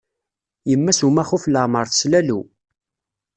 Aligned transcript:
Yemma-s 0.69 0.99
n 1.03 1.07
umaxuf 1.09 1.43
leεmer 1.47 1.85
teslalew. 1.87 2.41